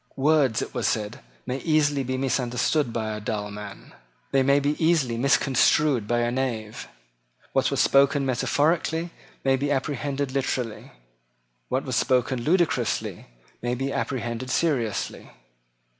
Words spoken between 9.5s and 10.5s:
be apprehended